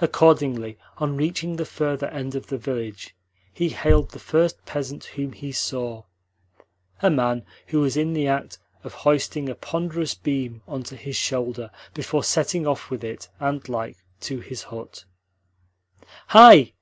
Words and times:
Accordingly, 0.00 0.78
on 0.98 1.16
reaching 1.16 1.56
the 1.56 1.64
further 1.64 2.06
end 2.10 2.36
of 2.36 2.46
the 2.46 2.56
village, 2.56 3.16
he 3.52 3.70
hailed 3.70 4.12
the 4.12 4.20
first 4.20 4.64
peasant 4.66 5.04
whom 5.06 5.32
he 5.32 5.50
saw 5.50 6.04
a 7.00 7.10
man 7.10 7.44
who 7.66 7.80
was 7.80 7.96
in 7.96 8.12
the 8.12 8.28
act 8.28 8.58
of 8.84 8.94
hoisting 8.94 9.48
a 9.48 9.56
ponderous 9.56 10.14
beam 10.14 10.62
on 10.68 10.84
to 10.84 10.94
his 10.94 11.16
shoulder 11.16 11.72
before 11.92 12.22
setting 12.22 12.68
off 12.68 12.88
with 12.88 13.02
it, 13.02 13.28
ant 13.40 13.68
like, 13.68 13.96
to 14.20 14.38
his 14.38 14.62
hut. 14.62 15.06
"Hi!" 16.28 16.74